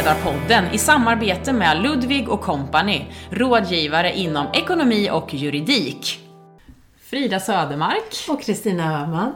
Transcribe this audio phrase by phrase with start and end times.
[0.00, 6.20] Självledarpodden i samarbete med Ludvig och Company, rådgivare inom ekonomi och juridik.
[7.02, 8.28] Frida Södermark.
[8.28, 9.32] Och Kristina Öhman.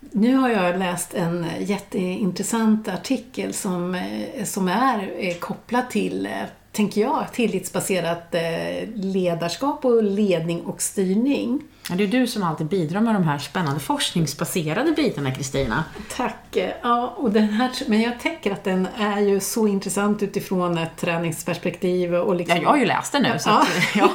[0.00, 6.32] Nu har jag läst en jätteintressant artikel som, eh, som är eh, kopplad till, eh,
[6.76, 11.62] tänker jag, tillitsbaserat eh, ledarskap och ledning och styrning.
[11.88, 15.84] Det är du som alltid bidrar med de här spännande forskningsbaserade bitarna, Kristina.
[16.16, 16.56] Tack.
[16.82, 20.96] Ja, och den här, men jag tänker att den är ju så intressant utifrån ett
[20.96, 22.14] träningsperspektiv.
[22.14, 22.56] Och liksom...
[22.56, 23.38] Ja, jag har ju läst den nu.
[23.38, 24.10] Så ja, att, ja,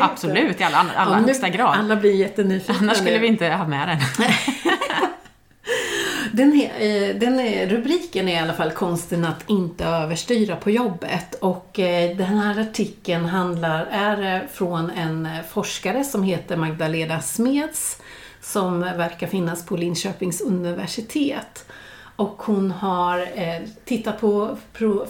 [0.00, 1.78] absolut, i alla, alla ja, högsta grad.
[1.78, 4.26] Alla blir jättenyfikna Annars skulle vi inte ha med den.
[6.36, 10.70] Den, är, eh, den är, rubriken är i alla fall konsten att inte överstyra på
[10.70, 18.02] jobbet och eh, den här artikeln handlar, är från en forskare som heter Magdalena Smeds
[18.40, 21.64] som verkar finnas på Linköpings universitet.
[22.16, 23.28] Och hon har
[23.84, 24.56] tittat på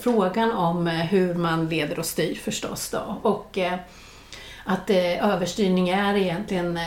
[0.00, 3.20] frågan om hur man leder och styr förstås då.
[3.22, 3.59] Och
[4.64, 6.78] att överstyrning är egentligen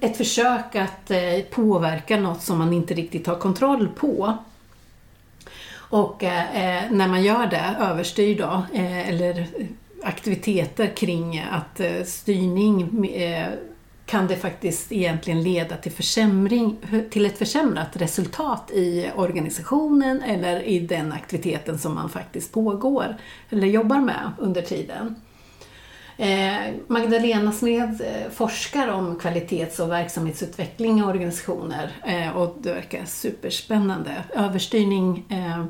[0.00, 4.38] ett försök att eh, påverka något som man inte riktigt har kontroll på.
[5.76, 9.46] Och eh, eh, när man gör det, överstyr då, eh, eller
[10.02, 13.08] aktiviteter kring att eh, styrning
[14.06, 16.76] kan det faktiskt egentligen leda till, försämring,
[17.10, 23.16] till ett försämrat resultat i organisationen eller i den aktiviteten som man faktiskt pågår
[23.50, 25.14] eller jobbar med under tiden.
[26.16, 33.04] Eh, Magdalena Smed eh, forskar om kvalitets och verksamhetsutveckling i organisationer eh, och det verkar
[33.04, 34.24] superspännande.
[34.34, 35.64] Överstyrning eh,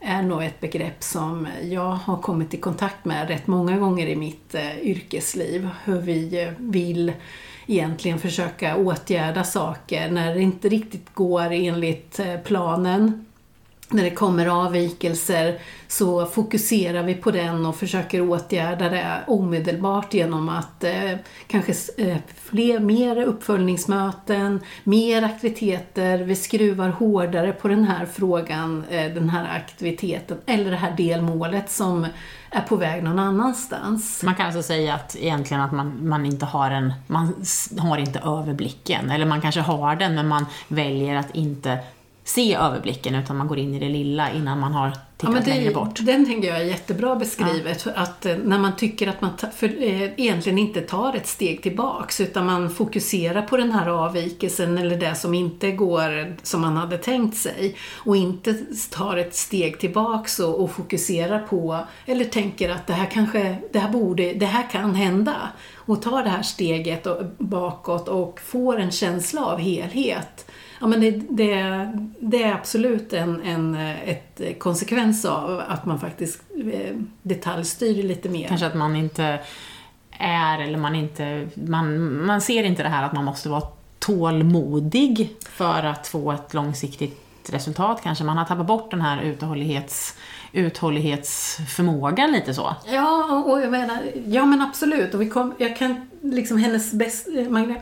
[0.00, 4.16] är nog ett begrepp som jag har kommit i kontakt med rätt många gånger i
[4.16, 5.68] mitt eh, yrkesliv.
[5.84, 7.12] Hur vi vill
[7.66, 13.26] egentligen försöka åtgärda saker när det inte riktigt går enligt planen
[13.90, 15.58] när det kommer avvikelser
[15.88, 21.12] så fokuserar vi på den och försöker åtgärda det omedelbart genom att eh,
[21.46, 29.14] kanske eh, fler, mer uppföljningsmöten, mer aktiviteter, vi skruvar hårdare på den här frågan, eh,
[29.14, 32.06] den här aktiviteten eller det här delmålet som
[32.50, 34.22] är på väg någon annanstans.
[34.22, 37.34] Man kan alltså säga att egentligen att man, man inte har en, man
[37.78, 41.78] har inte överblicken, eller man kanske har den men man väljer att inte
[42.24, 45.50] se överblicken utan man går in i det lilla innan man har tittat ja, det,
[45.50, 45.98] längre bort.
[46.00, 47.86] Den tänker jag är jättebra beskrivet.
[47.86, 47.92] Ja.
[47.96, 52.20] Att eh, när man tycker att man för, eh, egentligen inte tar ett steg tillbaks
[52.20, 56.98] utan man fokuserar på den här avvikelsen eller det som inte går som man hade
[56.98, 58.54] tänkt sig och inte
[58.90, 63.78] tar ett steg tillbaks och, och fokuserar på eller tänker att det här kanske, det
[63.78, 65.34] här borde, det här kan hända
[65.74, 67.06] och tar det här steget
[67.38, 70.46] bakåt och får en känsla av helhet
[70.80, 76.42] Ja, men det, det, det är absolut en, en ett konsekvens av att man faktiskt
[76.72, 78.48] eh, detaljstyr lite mer.
[78.48, 79.38] Kanske att man inte
[80.18, 83.62] är, eller man inte, man, man ser inte det här att man måste vara
[83.98, 88.24] tålmodig för att få ett långsiktigt resultat kanske.
[88.24, 90.16] Man har tappat bort den här uthållighets
[90.52, 92.74] uthållighetsförmågan lite så.
[92.86, 95.14] Ja, och jag menar, ja men absolut.
[95.14, 97.28] Och vi kom, jag kan, liksom hennes bäst,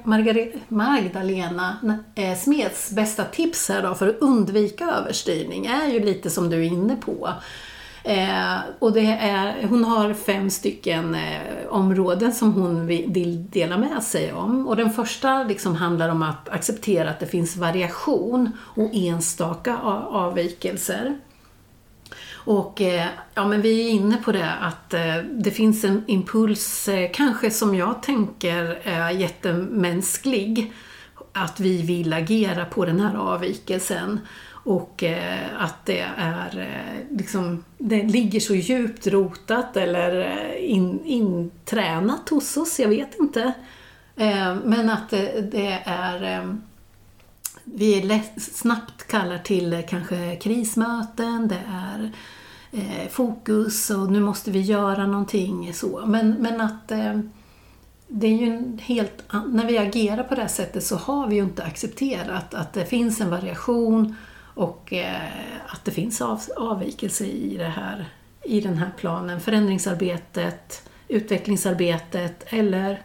[0.05, 1.77] Margareta, Magdalena
[2.15, 6.57] eh, Smeds bästa tips här då för att undvika överstyrning är ju lite som du
[6.57, 7.33] är inne på.
[8.05, 14.03] Eh, och det är, hon har fem stycken eh, områden som hon vill dela med
[14.03, 14.69] sig om.
[14.69, 21.19] Och den första liksom handlar om att acceptera att det finns variation och enstaka avvikelser.
[22.45, 26.89] Och eh, ja, men vi är inne på det att eh, det finns en impuls,
[26.89, 30.73] eh, kanske som jag tänker är jättemänsklig,
[31.33, 34.21] att vi vill agera på den här avvikelsen.
[34.65, 35.05] Och
[35.59, 36.69] att det är
[37.11, 43.53] liksom, det ligger så djupt rotat eller in, intränat hos oss, jag vet inte.
[44.65, 45.11] Men att
[45.51, 46.49] det är
[47.65, 52.13] vi lätt, snabbt kallar till kanske krismöten, det är
[52.73, 56.03] eh, fokus och nu måste vi göra någonting så.
[56.07, 57.21] Men, men att eh,
[58.09, 61.43] det är ju helt, när vi agerar på det här sättet så har vi ju
[61.43, 64.17] inte accepterat att det finns en variation
[64.55, 65.27] och eh,
[65.67, 68.09] att det finns av, avvikelse i, det här,
[68.43, 69.41] i den här planen.
[69.41, 73.03] Förändringsarbetet, utvecklingsarbetet eller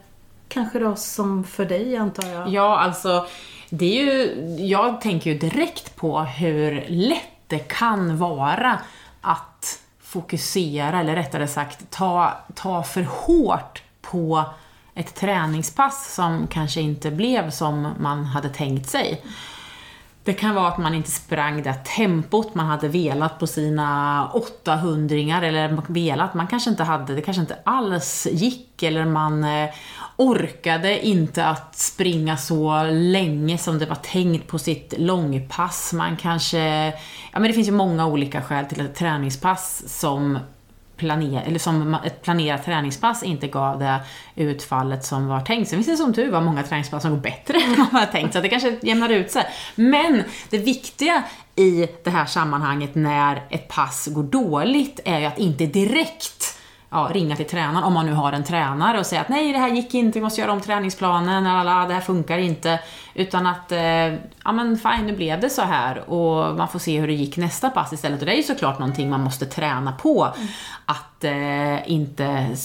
[0.47, 2.49] kanske då som för dig antar jag?
[2.49, 3.27] Ja, alltså
[3.69, 4.35] det är ju,
[4.65, 8.79] jag tänker ju direkt på hur lätt det kan vara
[9.21, 14.43] att fokusera, eller rättare sagt ta, ta för hårt på
[14.95, 19.21] ett träningspass som kanske inte blev som man hade tänkt sig.
[20.23, 25.15] Det kan vara att man inte sprang det tempot man hade velat på sina 800
[25.15, 29.69] eller velat, man kanske inte hade, det kanske inte alls gick eller man eh,
[30.17, 35.93] orkade inte att springa så länge som det var tänkt på sitt långpass.
[35.93, 36.85] Man kanske,
[37.31, 40.39] ja men det finns ju många olika skäl till ett träningspass som
[40.97, 43.99] planer, eller som ett planerat träningspass inte gav det
[44.35, 45.69] utfallet som var tänkt.
[45.69, 48.11] Sen finns det som tur var många träningspass som går bättre än vad man har
[48.11, 49.45] tänkt, så det kanske jämnar ut sig.
[49.75, 51.23] Men det viktiga
[51.55, 56.56] i det här sammanhanget när ett pass går dåligt är ju att inte direkt
[56.89, 59.59] ja, ringa till tränaren, om man nu har en tränare och säga att nej, det
[59.59, 62.79] här gick inte, vi måste göra om träningsplanen, alla, det här funkar inte.
[63.13, 63.79] Utan att, eh,
[64.43, 67.37] ja men fine, nu blev det så här och man får se hur det gick
[67.37, 68.19] nästa pass istället.
[68.19, 70.33] Och det är ju såklart någonting man måste träna på.
[70.37, 70.47] Mm.
[70.85, 72.55] Att eh, inte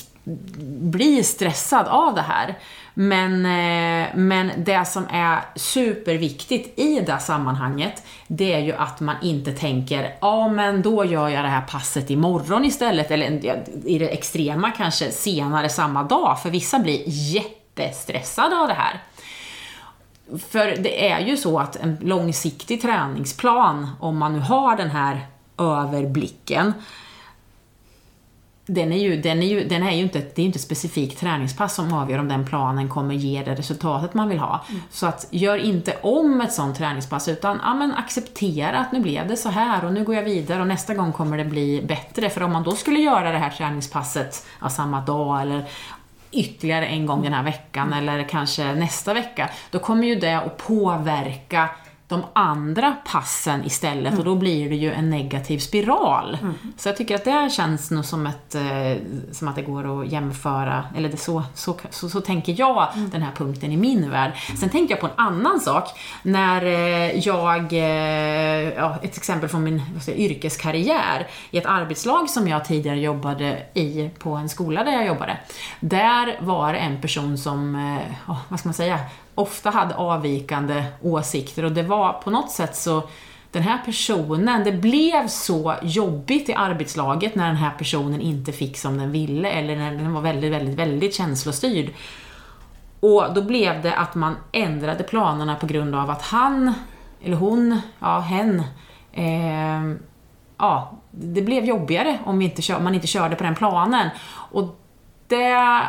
[0.69, 2.59] bli stressad av det här.
[2.95, 9.17] Men, eh, men det som är superviktigt i det sammanhanget, det är ju att man
[9.23, 13.47] inte tänker, ja men då gör jag det här passet imorgon istället, eller
[13.87, 19.01] i det extrema kanske senare samma dag, för vissa blir jättestressade av det här.
[20.49, 25.27] För det är ju så att en långsiktig träningsplan, om man nu har den här
[25.59, 26.73] överblicken,
[28.75, 30.63] den är ju, den är ju, den är ju inte, det är ju inte ett
[30.63, 34.65] specifikt träningspass som avgör om den planen kommer ge det resultatet man vill ha.
[34.69, 34.83] Mm.
[34.91, 39.29] Så att gör inte om ett sånt träningspass utan ja, men acceptera att nu blev
[39.29, 42.31] det så här och nu går jag vidare och nästa gång kommer det bli bättre.
[42.31, 45.65] För om man då skulle göra det här träningspasset ja, samma dag eller
[46.33, 47.99] ytterligare en gång den här veckan mm.
[47.99, 51.69] eller kanske nästa vecka, då kommer ju det att påverka
[52.13, 54.19] de andra passen istället mm.
[54.19, 56.39] och då blir det ju en negativ spiral.
[56.43, 56.55] Mm.
[56.77, 58.97] Så jag tycker att det känns nog som, ett, eh,
[59.33, 63.11] som att det går att jämföra, eller det så, så, så, så tänker jag mm.
[63.11, 64.33] den här punkten i min värld.
[64.61, 65.89] Sen tänkte jag på en annan sak.
[66.23, 72.49] När eh, jag, eh, ja, ett exempel från min säga, yrkeskarriär, i ett arbetslag som
[72.49, 75.37] jag tidigare jobbade i på en skola där jag jobbade.
[75.81, 77.77] Där var det en person som,
[78.27, 78.99] oh, vad ska man säga,
[79.35, 83.03] ofta hade avvikande åsikter och det var på något sätt så
[83.53, 88.79] den här personen, det blev så jobbigt i arbetslaget när den här personen inte fick
[88.79, 91.91] som den ville eller när den var väldigt, väldigt, väldigt känslostyrd.
[93.01, 96.75] Och då blev det att man ändrade planerna på grund av att han,
[97.25, 98.63] eller hon, ja hen,
[99.13, 99.99] eh,
[100.59, 104.09] ja, det blev jobbigare om inte, man inte körde på den planen.
[104.51, 104.79] Och
[105.27, 105.83] det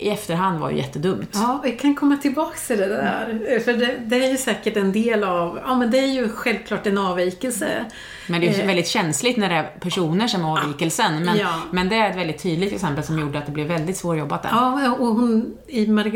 [0.00, 1.30] i efterhand var ju jättedumt.
[1.32, 3.60] Ja, vi kan komma tillbaka till det där.
[3.64, 6.86] För det, det, är ju säkert en del av, ja men det är ju självklart
[6.86, 7.84] en avvikelse.
[8.26, 8.66] Men det är ju eh.
[8.66, 11.24] väldigt känsligt när det är personer som är avvikelsen.
[11.24, 11.54] Men, ja.
[11.70, 14.50] men det är ett väldigt tydligt exempel som gjorde att det blev väldigt svårjobbat där.
[14.52, 15.54] Ja, och hon,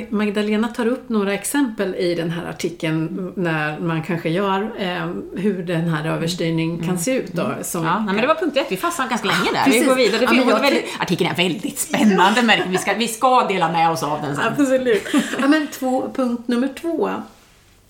[0.08, 5.62] Magdalena tar upp några exempel i den här artikeln när man kanske gör eh, hur
[5.62, 6.87] den här överstyrning mm.
[6.87, 7.44] kan se ut då.
[7.44, 7.64] Mm.
[7.64, 9.64] Som, ja, nej, men det var punkt ett, vi fastnade ganska länge där.
[9.64, 9.82] Precis.
[9.82, 10.23] Vi går vidare.
[10.23, 12.79] Ja, väldigt, artikeln är väldigt spännande märker vi.
[12.79, 14.44] Ska, vi ska dela med oss av den sen.
[14.44, 15.06] Absolut.
[15.40, 17.10] Ja, men två, punkt nummer två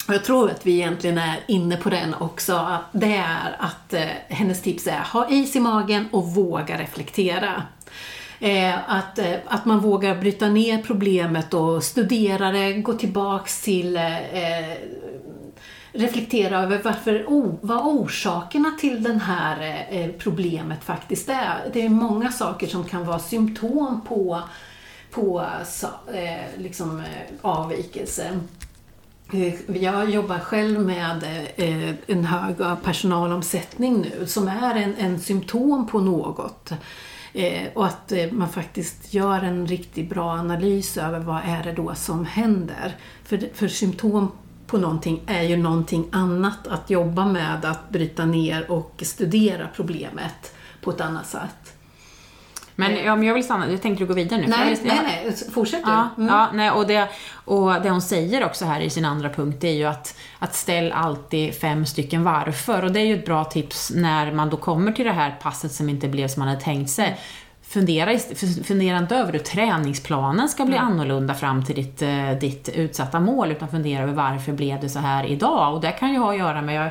[0.09, 2.77] och jag tror att vi egentligen är inne på den också.
[2.93, 7.63] Det är att eh, hennes tips är ha is i magen och våga reflektera.
[8.41, 13.97] Eh, att, eh, att man vågar bryta ner problemet och studera det, gå tillbaks till
[13.97, 14.79] eh, eh
[15.95, 21.71] reflektera över varför, oh, vad orsakerna till det här eh, problemet faktiskt är.
[21.73, 24.43] Det är många saker som kan vara symptom på,
[25.13, 25.47] på
[26.15, 28.41] eh, liksom, eh, avvikelser.
[29.33, 31.25] Eh, jag jobbar själv med
[31.57, 36.73] eh, en hög personalomsättning nu som är en, en symptom på något.
[37.75, 42.25] Och att man faktiskt gör en riktigt bra analys över vad är det då som
[42.25, 42.97] händer.
[43.25, 44.31] För, för symptom
[44.67, 50.55] på någonting är ju någonting annat att jobba med, att bryta ner och studera problemet
[50.81, 51.82] på ett annat sätt.
[52.83, 54.47] Men, men jag vill stanna, jag tänkte du gå vidare nu.
[54.47, 55.91] Nej, nej, nej, fortsätt du.
[55.91, 56.29] Ja, mm.
[56.29, 57.09] ja, nej, och, det,
[57.45, 60.93] och det hon säger också här i sin andra punkt är ju att, att ställ
[60.93, 62.85] alltid fem stycken varför.
[62.85, 65.73] Och det är ju ett bra tips när man då kommer till det här passet
[65.73, 67.19] som inte blev som man hade tänkt sig.
[67.63, 68.19] Fundera,
[68.65, 70.89] fundera inte över hur träningsplanen ska bli mm.
[70.89, 74.99] annorlunda fram till ditt, eh, ditt utsatta mål, utan fundera över varför blev det så
[74.99, 75.75] här idag?
[75.75, 76.91] Och det kan ju ha att göra med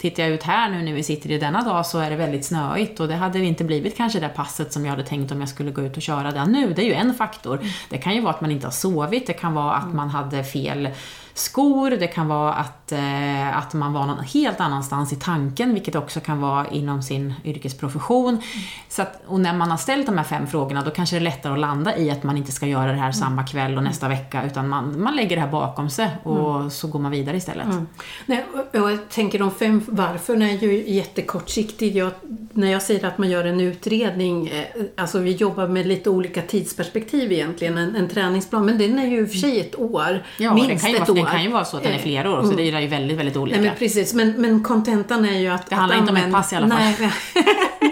[0.00, 2.44] Tittar jag ut här nu när vi sitter i denna dag så är det väldigt
[2.44, 5.48] snöigt och det hade inte blivit kanske det passet som jag hade tänkt om jag
[5.48, 6.72] skulle gå ut och köra den nu.
[6.72, 7.60] Det är ju en faktor.
[7.90, 10.44] Det kan ju vara att man inte har sovit, det kan vara att man hade
[10.44, 10.88] fel
[11.34, 15.94] skor, det kan vara att, eh, att man var någon helt annanstans i tanken, vilket
[15.94, 18.42] också kan vara inom sin yrkesprofession.
[18.88, 21.24] Så att, och när man har ställt de här fem frågorna, då kanske det är
[21.24, 24.08] lättare att landa i att man inte ska göra det här samma kväll och nästa
[24.08, 27.66] vecka, utan man, man lägger det här bakom sig och så går man vidare istället.
[27.66, 27.86] Mm.
[28.26, 31.96] Nej, och jag tänker de fem varför är ju jättekortsiktigt.
[31.96, 32.10] Jag,
[32.52, 34.64] när jag säger att man gör en utredning, eh,
[34.96, 39.20] alltså vi jobbar med lite olika tidsperspektiv egentligen, en, en träningsplan, men den är ju
[39.20, 41.24] i och för sig ett år, Ja, minst det kan, ju ett vara, år.
[41.24, 43.18] det kan ju vara så att den är flera år, så det är ju väldigt,
[43.18, 43.56] väldigt olika.
[43.60, 45.66] Nej men precis, men, men kontentan är ju att...
[45.66, 46.78] Det handlar att inte om ett pass i alla fall.
[46.78, 47.10] Nej, men-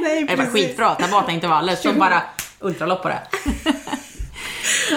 [0.03, 0.67] nej det var precis.
[0.67, 2.23] skitbra, ta bort intervaller, så bara
[2.61, 3.21] ultralopp på det.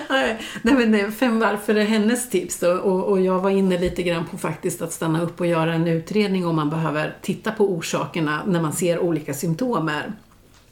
[0.09, 2.71] Nej, Nej men eh, fem varför är hennes tips då.
[2.71, 5.87] Och, och jag var inne lite grann på faktiskt att stanna upp och göra en
[5.87, 10.13] utredning om man behöver titta på orsakerna när man ser olika symptomer.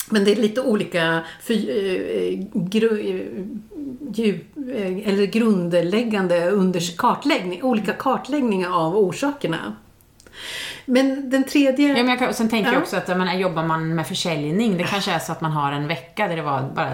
[0.10, 3.46] Men det är lite olika för, eh, gru, eh,
[4.14, 9.76] djup, eh, eller grundläggande under kartläggning, olika kartläggningar av orsakerna.
[10.86, 11.88] Men den tredje...
[11.88, 12.82] Ja, men jag kan, sen tänker jag Ja.
[12.82, 15.72] också att jag menar, jobbar man med försäljning, det kanske är så att man har
[15.72, 16.94] en vecka där det var bara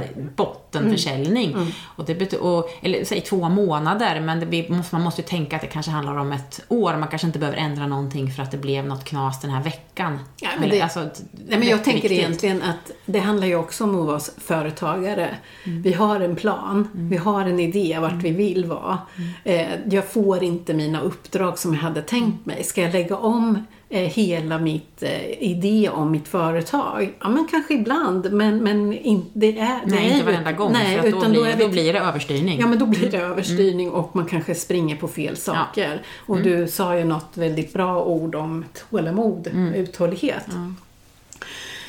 [0.79, 1.51] bottenförsäljning.
[1.53, 1.67] Mm.
[1.95, 5.61] Och det betyder, och, eller säg två månader, men det man måste ju tänka att
[5.61, 6.97] det kanske handlar om ett år.
[6.97, 10.19] Man kanske inte behöver ändra någonting för att det blev något knas den här veckan.
[10.41, 12.11] Ja, men det- alltså, Nej, men jag tänker jätteviktigt.
[12.43, 15.35] egentligen att det handlar ju också om att vara företagare.
[15.63, 15.81] Mm.
[15.81, 18.97] Vi har en plan, vi har en idé vart vi vill vara.
[19.15, 19.31] Mm.
[19.43, 22.63] Eh, jag får inte mina uppdrag som jag hade tänkt mig.
[22.63, 27.13] Ska jag lägga om hela mitt eh, idé om mitt företag?
[27.21, 29.79] Ja, men kanske ibland, men, men in, det är...
[29.85, 31.69] Det Nej, är inte varenda gång, Nej, för att då, utan blir, är vi då
[31.69, 32.59] blir det överstyrning.
[32.59, 33.31] Ja, men då blir det Mm.
[33.31, 36.01] överstyrning och man kanske springer på fel saker.
[36.25, 36.47] Och Mm.
[36.49, 40.45] du sa ju något väldigt bra ord om tålamod, uthållighet.
[40.47, 40.73] ja,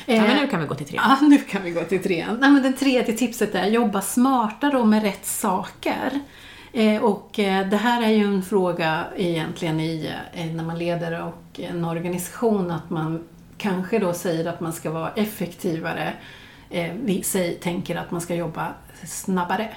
[0.09, 0.99] Eh, men nu kan vi gå till tre.
[1.03, 2.37] Ja, nu kan vi gå till trean.
[2.41, 6.19] Nej, men det tredje tipset är jobba smartare och med rätt saker.
[6.73, 11.23] Eh, och eh, det här är ju en fråga egentligen i, eh, när man leder
[11.23, 13.23] och en organisation, att man
[13.57, 16.13] kanske då säger att man ska vara effektivare.
[17.03, 19.69] Vi säger, tänker att man ska jobba snabbare.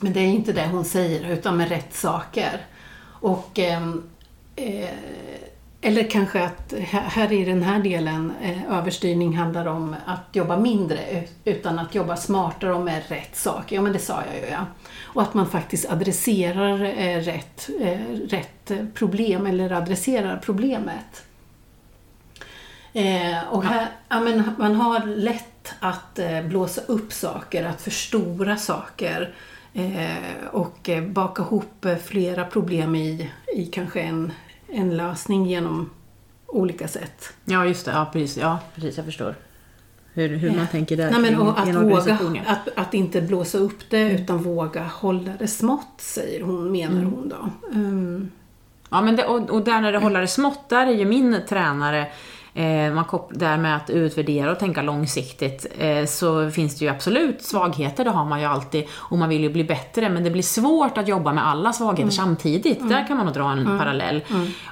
[0.00, 2.66] Men det är inte det hon säger, utan med rätt saker.
[3.20, 4.02] Och, ehm,
[4.56, 4.88] eh,
[5.80, 10.98] eller kanske att här i den här delen, eh, överstyrning handlar om att jobba mindre
[11.12, 13.76] ut- utan att jobba smartare och med rätt saker.
[13.76, 14.66] Ja, men det sa jag ju ja.
[15.02, 21.24] Och att man faktiskt adresserar eh, rätt, eh, rätt problem eller adresserar problemet.
[23.50, 29.34] Och här, ja, men man har lätt att blåsa upp saker, att förstora saker
[30.50, 34.32] och baka ihop flera problem i, i kanske en,
[34.68, 35.90] en lösning genom
[36.46, 37.32] olika sätt.
[37.44, 37.90] Ja, just det.
[37.90, 38.36] Ja, precis.
[38.36, 39.34] Ja, precis jag förstår.
[40.12, 42.40] Hur, hur man tänker där Nej, men, och att, våga, ja.
[42.46, 47.28] att, att inte blåsa upp det utan våga hålla det smått, säger hon, menar hon
[47.28, 47.50] då.
[47.72, 48.30] Mm.
[48.90, 51.40] Ja, men det, och, och där när det håller det smått, där är ju min
[51.48, 52.06] tränare,
[52.58, 56.90] eh, man kop- där med att utvärdera och tänka långsiktigt, eh, så finns det ju
[56.90, 60.30] absolut svagheter, det har man ju alltid, och man vill ju bli bättre, men det
[60.30, 62.88] blir svårt att jobba med alla svagheter samtidigt.
[62.88, 64.20] Där kan man nog dra en parallell.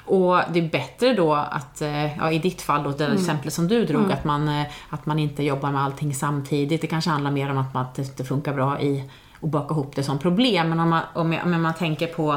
[0.05, 3.67] Och det är bättre då att, eh, ja, i ditt fall då, det exempel som
[3.67, 6.81] du drog, att, man, att man inte jobbar med allting samtidigt.
[6.81, 9.03] Det kanske handlar mer om att, man, att det inte funkar bra i
[9.41, 12.31] att baka ihop det som problem, men om man, om jag, om man tänker på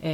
[0.00, 0.12] eh,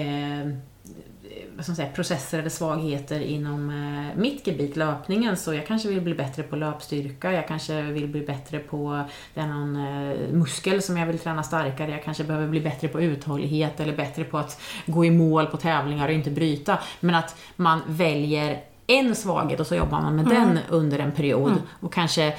[1.66, 6.14] man säga, processer eller svagheter inom eh, mitt gebit, löpningen, så jag kanske vill bli
[6.14, 10.96] bättre på löpstyrka, jag kanske vill bli bättre på det är någon eh, muskel som
[10.96, 14.60] jag vill träna starkare, jag kanske behöver bli bättre på uthållighet eller bättre på att
[14.86, 16.78] gå i mål på tävlingar och inte bryta.
[17.00, 21.52] Men att man väljer en svaghet och så jobbar man med den under en period
[21.80, 22.34] och kanske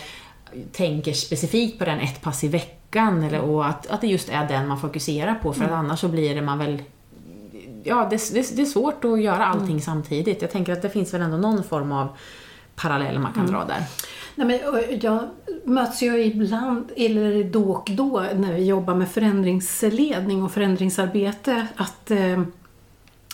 [0.72, 4.48] tänker specifikt på den ett pass i veckan eller, och att, att det just är
[4.48, 6.84] den man fokuserar på för att annars så blir det man väl
[7.84, 10.42] ja, det, det, det är svårt att göra allting samtidigt.
[10.42, 12.08] Jag tänker att det finns väl ändå någon form av
[12.76, 13.84] parallell man kan dra där.
[14.36, 15.30] Nej, men, jag
[15.64, 22.12] möts ju ibland, eller då och då, när vi jobbar med förändringsledning och förändringsarbete, att,
[22.12, 22.42] eh,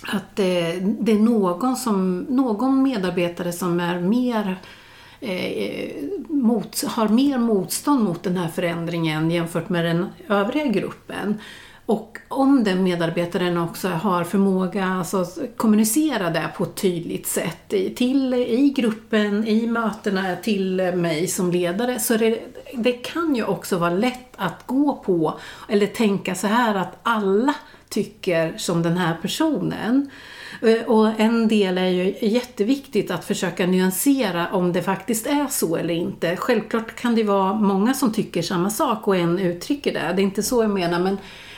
[0.08, 4.58] att eh, det är någon, som, någon medarbetare som är mer
[5.20, 5.90] eh,
[6.30, 11.40] mot, har mer motstånd mot den här förändringen jämfört med den övriga gruppen.
[11.86, 17.74] Och om den medarbetaren också har förmåga alltså, att kommunicera det på ett tydligt sätt
[17.74, 22.40] i- till, i gruppen, i mötena, till mig som ledare, så det,
[22.74, 25.40] det kan ju också vara lätt att gå på
[25.70, 27.54] eller tänka så här att alla
[27.90, 30.10] tycker som den här personen.
[30.62, 35.76] Eh, och en del är ju jätteviktigt att försöka nyansera om det faktiskt är så
[35.76, 36.36] eller inte.
[36.36, 40.14] Självklart kan det vara många som tycker samma sak och en uttrycker det.
[40.16, 41.18] Det är inte så jag menar, men,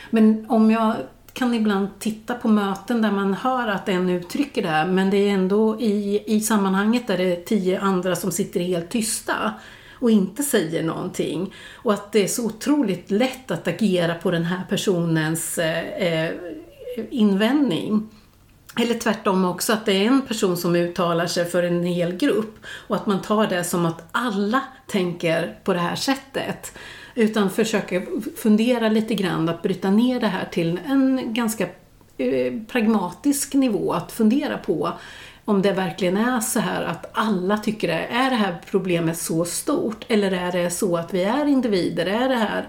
[0.10, 0.96] men om jag
[1.34, 5.18] kan ibland titta på möten där man hör att en uttrycker det här men det
[5.18, 9.54] är ändå i, i sammanhanget där det är tio andra som sitter helt tysta
[10.00, 11.54] och inte säger någonting.
[11.76, 16.32] Och att det är så otroligt lätt att agera på den här personens eh, eh
[17.10, 18.10] invändning.
[18.80, 22.58] Eller tvärtom också, att det är en person som uttalar sig för en hel grupp
[22.88, 26.74] och att man tar det som att alla tänker på det här sättet.
[27.18, 28.02] Utan försöka
[28.36, 31.64] fundera lite grann, att bryta ner det här till en ganska
[32.18, 34.94] eh, pragmatisk nivå att fundera på
[35.46, 37.94] om det verkligen är så här att alla tycker det.
[37.94, 40.06] Är det här problemet så stort?
[40.08, 42.06] Eller är det så att vi är individer?
[42.06, 42.68] Är det här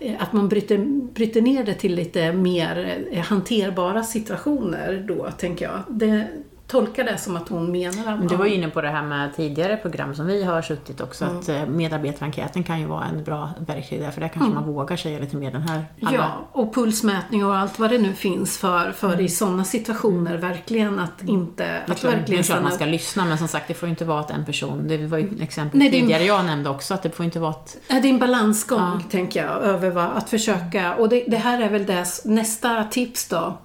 [0.00, 0.78] eh, att man bryter,
[1.14, 5.82] bryter ner det till lite mer eh, hanterbara situationer då, tänker jag.
[5.88, 6.28] Det,
[6.74, 8.28] tolkar det som att hon menar att...
[8.28, 11.24] Du var ju inne på det här med tidigare program som vi har suttit också,
[11.24, 11.38] mm.
[11.38, 14.54] att eh, medarbetarenkäten kan ju vara en bra verktyg där, för där kanske mm.
[14.54, 15.84] man vågar säga lite mer den här...
[16.02, 16.16] Alla...
[16.16, 19.24] Ja, och pulsmätning och allt vad det nu finns för, för mm.
[19.24, 21.82] i sådana situationer, verkligen att inte...
[21.86, 23.90] Att tror, verkligen det är klart man ska lyssna, men som sagt, det får ju
[23.90, 26.26] inte vara att en person, det var ju ett exempel Nej, tidigare en...
[26.26, 27.76] jag nämnde också, att det får inte vara att...
[27.88, 29.00] Det är en balansgång, ja.
[29.10, 33.28] tänker jag, över vad, att försöka, och det, det här är väl det, nästa tips
[33.28, 33.58] då,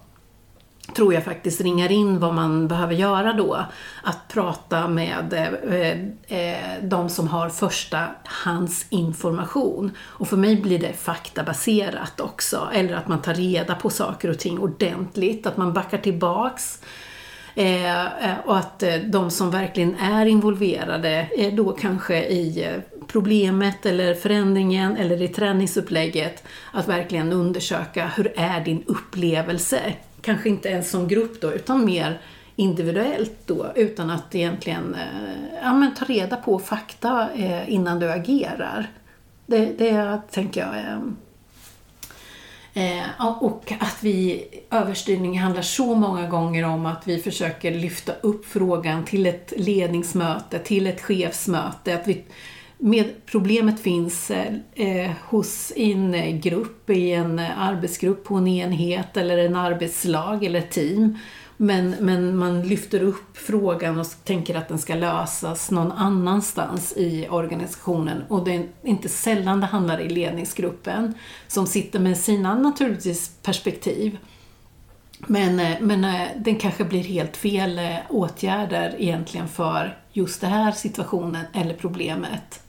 [0.96, 3.66] tror jag faktiskt ringar in vad man behöver göra då.
[4.04, 9.92] Att prata med eh, eh, de som har första hands information.
[10.00, 12.70] Och för mig blir det faktabaserat också.
[12.74, 15.48] Eller att man tar reda på saker och ting ordentligt.
[15.48, 16.80] Att man backar tillbaks.
[17.56, 22.68] Eh, eh och att eh, de som verkligen är involverade, eh, då kanske i
[23.08, 26.44] problemet eller förändringen eller i träningsupplägget,
[26.74, 32.22] att verkligen undersöka hur är din upplevelse kanske inte ens som grupp då, utan mer
[32.56, 38.12] individuellt då, utan att egentligen eh, ja, men ta reda på fakta eh, innan du
[38.12, 38.92] agerar.
[39.46, 40.76] Det, det tänker jag
[42.74, 48.14] Eh, eh och att vi, överstyrning handlar så många gånger om att vi försöker lyfta
[48.22, 51.96] upp frågan till ett ledningsmöte, till ett chefsmöte.
[51.96, 52.24] Att vi
[52.82, 59.38] med, problemet finns eh, eh, hos en grupp, i en arbetsgrupp på en enhet eller
[59.38, 61.18] en arbetslag eller team.
[61.58, 67.28] Men, men man lyfter upp frågan och tänker att den ska lösas någon annanstans i
[67.30, 68.24] organisationen.
[68.28, 71.14] Och det är inte sällan det handlar i ledningsgruppen
[71.48, 74.18] som sitter med sina naturligtvis perspektiv.
[75.20, 80.72] Men, eh, men eh, den kanske blir helt fel åtgärder egentligen för just den här
[80.72, 82.62] situationen eller problemet.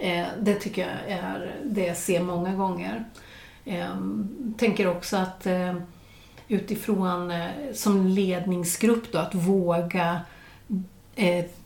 [0.00, 3.04] Eh, det tycker jag är det jag ser många gånger.
[3.64, 3.96] Eh,
[4.58, 5.74] tänker också att eh,
[6.48, 7.32] utifrån
[7.74, 10.20] som ledningsgrupp då, att våga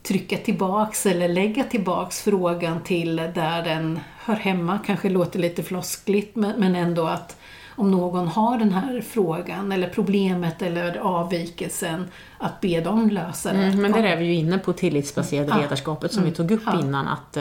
[0.03, 4.79] trycka tillbaks eller lägga tillbaks frågan till där den hör hemma.
[4.87, 7.37] Kanske låter lite floskligt men ändå att
[7.77, 12.05] om någon har den här frågan eller problemet eller avvikelsen
[12.39, 13.59] att be dem lösa det.
[13.59, 15.63] Mm, men där är vi ju inne på tillitsbaserade mm.
[15.63, 16.31] ledarskapet som mm.
[16.31, 16.81] vi tog upp ja.
[16.81, 17.09] innan.
[17.09, 17.37] att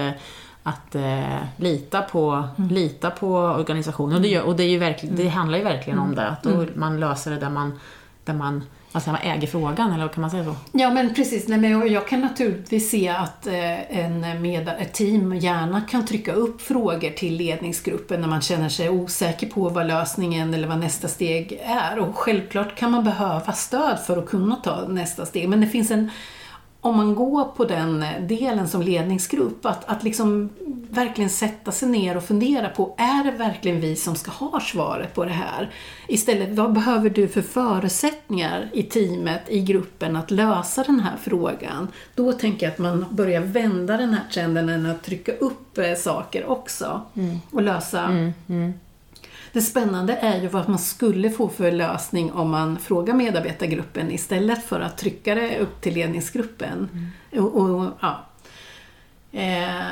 [0.63, 2.69] att eh, lita, på, mm.
[2.69, 4.15] lita på organisationen.
[4.15, 5.33] Och, det, gör, och det, är ju verkligen, det mm.
[5.33, 6.67] handlar ju verkligen om det, att mm.
[6.75, 7.79] man löser det där man,
[8.25, 8.63] där man
[8.95, 10.55] Alltså man äger frågan, eller kan man säga så?
[10.71, 11.47] Ja, men precis.
[11.47, 16.33] Nej, men jag kan naturligtvis se att eh, en med, ett team gärna kan trycka
[16.33, 21.07] upp frågor till ledningsgruppen när man känner sig osäker på vad lösningen eller vad nästa
[21.07, 21.99] steg är.
[21.99, 25.91] Och självklart kan man behöva stöd för att kunna ta nästa steg, men det finns
[25.91, 26.09] en
[26.83, 30.49] om man går på den delen som ledningsgrupp, att, att liksom
[30.89, 35.13] verkligen sätta sig ner och fundera på, är det verkligen vi som ska ha svaret
[35.13, 35.71] på det här?
[36.07, 41.87] Istället, vad behöver du för förutsättningar i teamet, i gruppen, att lösa den här frågan?
[42.15, 45.93] Då tänker jag att man börjar vända den här trenden än att trycka upp eh,
[45.93, 47.37] saker också mm.
[47.51, 48.73] och lösa mm, mm.
[49.53, 54.63] Det spännande är ju vad man skulle få för lösning om man frågar medarbetargruppen istället
[54.63, 56.89] för att trycka det upp till ledningsgruppen.
[57.31, 57.45] Mm.
[57.45, 58.25] Och, och, ja.
[59.31, 59.85] Eh,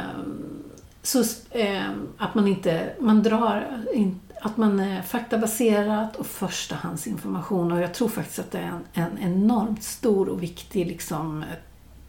[1.04, 7.82] så eh, att man inte, man drar, in, att man är faktabaserat och förstahandsinformation och
[7.82, 11.44] jag tror faktiskt att det är en, en enormt stor och viktig liksom,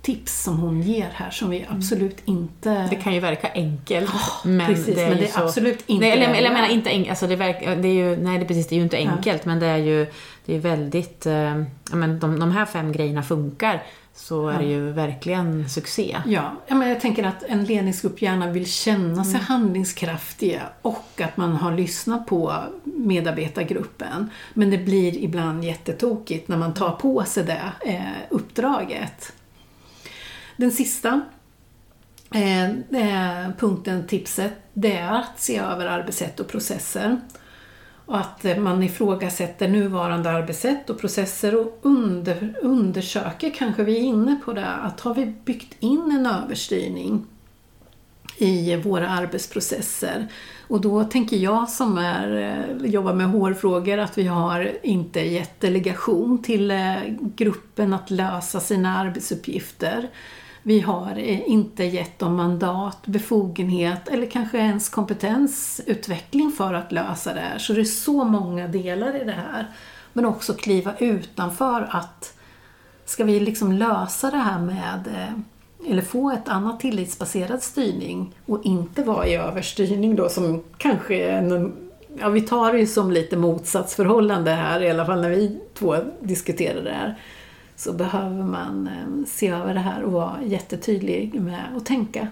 [0.03, 1.77] tips som hon ger här som vi mm.
[1.77, 2.87] absolut inte...
[2.91, 4.11] Det kan ju verka enkelt.
[4.11, 5.41] Oh, men, precis, det är, men det är så...
[5.41, 8.17] absolut inte nej, eller, eller jag menar inte enkelt, alltså det, verk, det är ju,
[8.17, 9.51] nej det, precis, det är ju inte enkelt ja.
[9.51, 10.07] men det är ju
[10.45, 11.63] det är väldigt, eh,
[11.93, 13.83] men de, de här fem grejerna funkar
[14.15, 16.17] så är det ju verkligen succé.
[16.27, 19.45] Ja, men jag tänker att en ledningsgrupp gärna vill känna sig mm.
[19.47, 24.31] handlingskraftiga och att man har lyssnat på medarbetargruppen.
[24.55, 29.33] Men det blir ibland jättetokigt när man tar på sig det eh, uppdraget.
[30.63, 31.21] Den sista
[32.35, 37.21] eh, eh, punkten, tipset, det är att se över arbetssätt och processer.
[38.07, 44.01] Och att eh, man ifrågasätter nuvarande arbetssätt och processer och under, undersöker, kanske vi är
[44.01, 47.27] inne på det, att har vi byggt in en överstyrning
[48.37, 50.29] i våra arbetsprocesser?
[50.69, 55.61] Och då tänker jag som är, eh, jobbar med hårfrågor att vi har inte gett
[55.61, 56.97] delegation till eh,
[57.37, 60.11] gruppen att lösa sina arbetsuppgifter.
[60.63, 67.35] Vi har eh, inte gett dem mandat, befogenhet eller kanske ens kompetensutveckling för att lösa
[67.35, 67.59] det här.
[67.59, 69.67] Så det är så många delar i det här.
[70.13, 72.39] Men också kliva utanför att
[73.05, 75.39] ska vi liksom lösa det här med eh,
[75.91, 81.73] eller få ett annat tillitsbaserad styrning och inte vara i överstyrning då som kanske en,
[82.19, 85.97] ja vi tar det ju som lite motsatsförhållande här i alla fall när vi två
[86.21, 87.19] diskuterar det här
[87.77, 92.29] så behöver man eh, se över det här och vara jättetydlig med att tänka.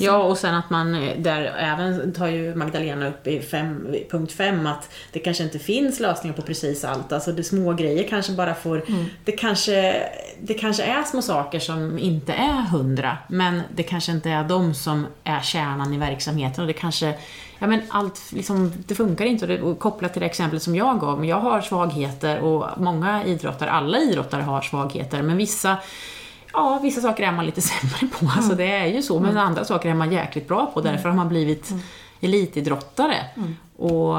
[0.00, 4.32] Ja, och sen att man eh, där även tar ju Magdalena upp i fem, punkt
[4.32, 7.12] 5 att det kanske inte finns lösningar på precis allt.
[7.12, 9.04] Alltså det små grejer kanske bara får, mm.
[9.24, 10.02] det, kanske,
[10.40, 14.74] det kanske är små saker som inte är hundra, men det kanske inte är de
[14.74, 17.14] som är kärnan i verksamheten och det kanske
[17.60, 19.44] ja men allt, liksom, det funkar inte.
[19.44, 23.24] Och, det, och kopplat till det exemplet som jag gav, jag har svagheter och många
[23.24, 25.76] idrottare, alla idrottare har svagheter, men vissa
[26.52, 28.32] Ja, vissa saker är man lite sämre på, mm.
[28.36, 29.46] alltså det är ju så, men mm.
[29.46, 31.82] andra saker är man jäkligt bra på, därför har man blivit mm.
[32.20, 33.16] elitidrottare.
[33.36, 33.56] Mm.
[33.76, 34.16] Och,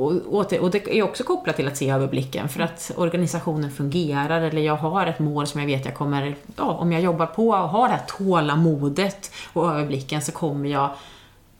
[0.00, 0.12] och,
[0.60, 4.76] och, det är också kopplat till att se överblicken, för att organisationen fungerar, eller jag
[4.76, 7.88] har ett mål som jag vet jag kommer, ja, om jag jobbar på och har
[7.88, 10.90] det här tålamodet och överblicken så kommer jag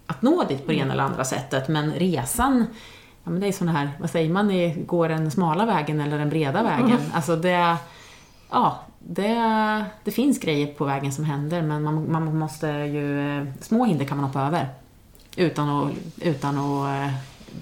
[0.07, 1.68] att nå dit på det ena eller andra sättet.
[1.68, 2.66] Men resan,
[3.24, 6.31] ja, men det är sån här, vad säger man, går den smala vägen eller den
[6.31, 6.87] breda vägen?
[6.87, 7.12] Mm.
[7.14, 7.76] Alltså det,
[8.50, 13.85] ja, det, det finns grejer på vägen som händer men man, man måste ju, små
[13.85, 14.69] hinder kan man hoppa över.
[15.37, 17.15] Utan att, utan att eh,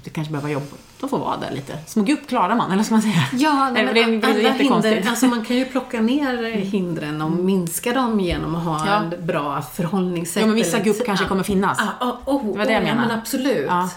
[0.05, 0.67] det kanske behöver jobba,
[1.01, 1.79] de får vara där lite.
[1.87, 3.25] Små gupp klarar man, eller ska man säga?
[3.33, 7.93] Ja, men det, det, alla hinder, alltså man kan ju plocka ner hindren och minska
[7.93, 9.05] dem genom att ha ja.
[9.13, 10.41] ett bra förhållningssätt.
[10.41, 11.79] Ja, men vissa gupp kanske kommer finnas.
[11.81, 13.03] Ah, oh, oh, det var det jag menade.
[13.03, 13.67] Ja, men absolut.
[13.69, 13.91] Ja.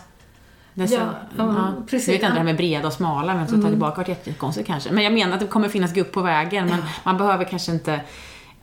[0.87, 2.07] Så, ja, ja, precis.
[2.07, 4.67] Jag vet inte det här med breda och smala, men så ta tillbaka vart jättekonstigt
[4.67, 4.91] kanske.
[4.91, 8.01] Men jag menar att det kommer finnas gupp på vägen, men man behöver kanske inte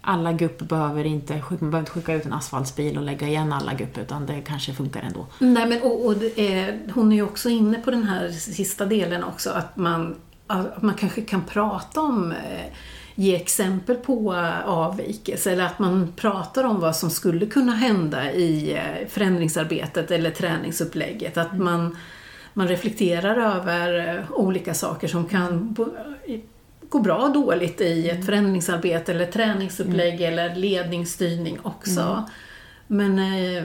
[0.00, 3.74] alla gupp behöver inte, man behöver inte skicka ut en asfaltsbil och lägga igen alla
[3.74, 5.26] gupp, utan det kanske funkar ändå.
[5.38, 9.24] Nej, men och, och är, hon är ju också inne på den här sista delen
[9.24, 12.72] också, att man, att man kanske kan prata om eh,
[13.20, 18.72] ge exempel på avvikelse eller att man pratar om vad som skulle kunna hända i
[18.72, 21.36] eh, förändringsarbetet eller träningsupplägget.
[21.36, 21.64] Att mm.
[21.64, 21.96] man,
[22.52, 25.76] man reflekterar över eh, olika saker som kan
[26.88, 28.26] gå bra och dåligt i ett mm.
[28.26, 30.32] förändringsarbete eller träningsupplägg mm.
[30.32, 32.00] eller ledningsstyrning också.
[32.00, 32.22] Mm.
[32.86, 33.64] Men eh,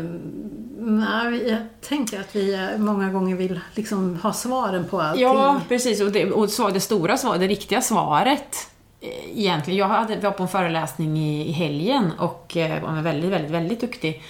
[0.80, 5.24] nej, jag tänker att vi eh, många gånger vill liksom ha svaren på allting.
[5.24, 6.02] Ja, precis.
[6.02, 8.73] Och det, och det stora svaret, det riktiga svaret eh,
[9.36, 9.80] egentligen.
[9.80, 13.52] Jag hade, var på en föreläsning i, i helgen och eh, var en väldigt, väldigt,
[13.52, 14.24] väldigt duktig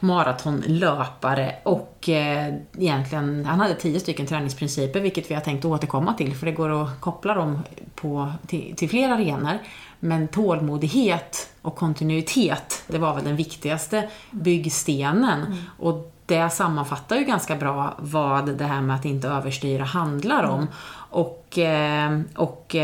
[0.00, 6.36] maratonlöpare och eh, egentligen, han hade tio stycken träningsprinciper vilket vi har tänkt återkomma till
[6.36, 7.58] för det går att koppla dem
[7.94, 9.58] på, till, till fler arenor.
[10.00, 15.42] Men tålmodighet och kontinuitet, det var väl den viktigaste byggstenen.
[15.42, 15.58] Mm.
[15.78, 20.60] Och det sammanfattar ju ganska bra vad det här med att inte överstyra handlar om.
[20.60, 20.68] Mm.
[21.10, 22.76] Och, eh, och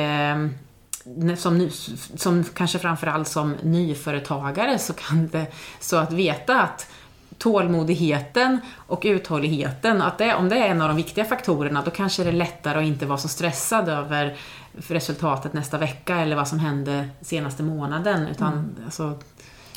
[1.36, 1.70] som,
[2.16, 5.46] som kanske framförallt som nyföretagare så kan det,
[5.80, 6.90] så att veta att
[7.38, 12.22] tålmodigheten och uthålligheten, att det, om det är en av de viktiga faktorerna, då kanske
[12.22, 14.36] det är lättare att inte vara så stressad över
[14.72, 18.26] resultatet nästa vecka eller vad som hände senaste månaden.
[18.26, 18.74] Utan, mm.
[18.84, 19.18] alltså,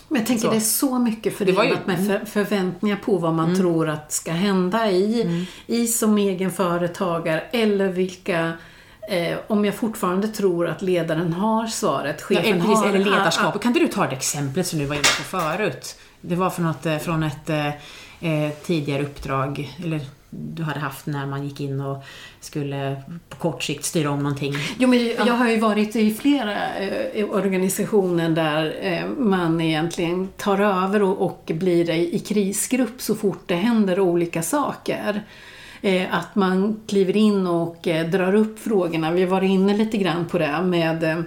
[0.07, 0.51] men jag tänker så.
[0.51, 3.59] det är så mycket förenat ju, med för, förväntningar på vad man mm.
[3.59, 5.45] tror att ska hända i, mm.
[5.67, 8.53] i som egen företagare eller vilka
[9.09, 12.87] Eh, om jag fortfarande tror att ledaren har svaret, chefen ja, har...
[12.87, 13.61] Eller ledarskapet.
[13.61, 15.95] Kan inte du ta ett exempel som du var inne på förut?
[16.21, 21.05] Det var från, något, eh, från ett eh, eh, tidigare uppdrag, eller du hade haft
[21.05, 22.03] när man gick in och
[22.39, 24.53] skulle på kort sikt styra om någonting?
[24.77, 30.59] Jo, men jag har ju varit i flera eh, organisationer där eh, man egentligen tar
[30.59, 35.23] över och, och blir i, i krisgrupp så fort det händer olika saker.
[35.81, 39.11] Eh, att man kliver in och eh, drar upp frågorna.
[39.11, 41.19] Vi var inne lite grann på det med eh,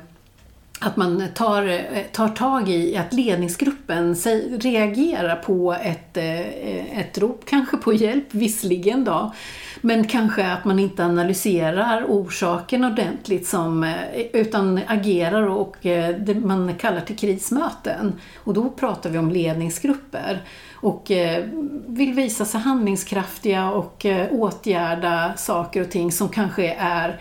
[0.81, 4.15] att man tar, eh, tar tag i att ledningsgruppen
[4.61, 9.33] reagerar på ett, eh, ett rop, kanske på hjälp, visserligen då,
[9.81, 13.95] men kanske att man inte analyserar orsaken ordentligt som,
[14.33, 18.13] utan agerar och det man kallar till krismöten.
[18.37, 20.43] Och då pratar vi om ledningsgrupper
[20.83, 21.45] och eh,
[21.87, 27.21] vill visa sig handlingskraftiga och eh, åtgärda saker och ting som kanske är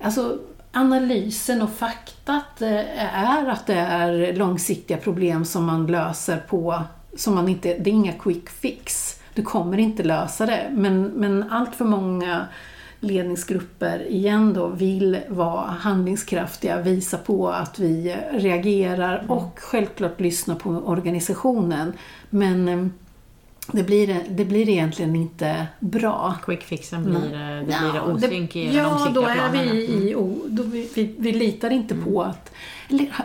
[0.00, 0.38] Alltså
[0.72, 6.82] analysen och faktat eh, är att det är långsiktiga problem som man löser på,
[7.16, 9.20] som man inte, det är inga quick fix.
[9.34, 12.46] Du kommer inte lösa det, men, men allt för många
[13.00, 19.30] ledningsgrupper igen då vill vara handlingskraftiga, visa på att vi reagerar mm.
[19.30, 21.92] och självklart lyssna på organisationen.
[22.30, 22.86] Men eh,
[23.72, 26.34] det blir, det blir egentligen inte bra.
[26.44, 30.40] Quickfixen blir, det blir ja, osynk i Ja, då är vi i, mm.
[30.46, 32.06] då vi, vi, vi litar inte mm.
[32.06, 32.52] på att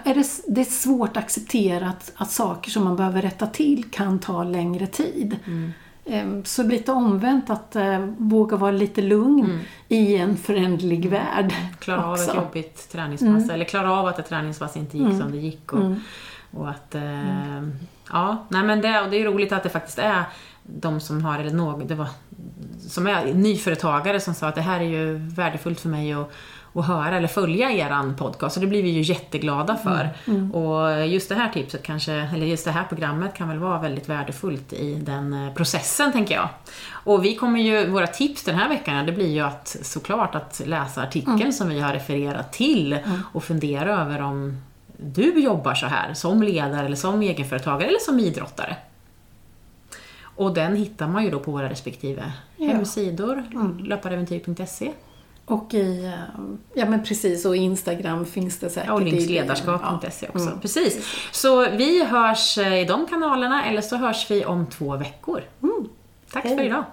[0.03, 3.83] är det, det är svårt att acceptera att, att saker som man behöver rätta till
[3.91, 5.39] kan ta längre tid.
[5.45, 5.71] Mm.
[6.05, 9.59] Ehm, så lite omvänt att uh, våga vara lite lugn mm.
[9.87, 11.19] i en föränderlig mm.
[11.19, 11.53] värld.
[11.79, 13.49] Klara av ett jobbigt träningspass, mm.
[13.49, 15.73] eller klara av att ett träningspass inte gick som det gick.
[15.73, 15.91] Och,
[16.51, 17.69] och att uh,
[18.11, 20.23] Ja, nej men det, och det är roligt att det faktiskt är
[20.63, 22.07] de som har, eller någon, det var,
[22.87, 26.31] som är nyföretagare som sa att det här är ju värdefullt för mig att
[26.73, 30.09] att höra eller följa eran podcast och det blir vi ju jätteglada för.
[30.25, 30.51] Mm, mm.
[30.51, 34.09] Och just det här tipset kanske, eller just det här programmet kan väl vara väldigt
[34.09, 36.49] värdefullt i den eh, processen tänker jag.
[36.89, 40.61] Och vi kommer ju, våra tips den här veckan, det blir ju att såklart att
[40.65, 41.51] läsa artikeln mm.
[41.51, 43.19] som vi har refererat till mm.
[43.33, 44.57] och fundera över om
[44.97, 48.75] du jobbar så här som ledare eller som egenföretagare eller som idrottare.
[50.35, 52.67] Och den hittar man ju då på våra respektive ja.
[52.67, 53.79] hemsidor, mm.
[53.79, 54.91] löparäventyr.se.
[55.51, 58.91] Och i, eh, ja men precis, och Instagram finns det säkert.
[58.91, 60.47] Och linksledarskap.se också.
[60.47, 60.59] Mm.
[60.59, 61.15] Precis.
[61.31, 65.43] Så vi hörs eh, i de kanalerna, eller så hörs vi om två veckor.
[65.63, 65.89] Mm.
[66.31, 66.57] Tack Hej.
[66.57, 66.83] för idag.